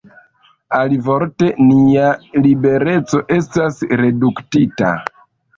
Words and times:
Alivorte, 0.77 1.49
nia 1.67 2.07
libereco 2.47 3.21
estas 3.39 3.81
reduktita. 4.03 4.91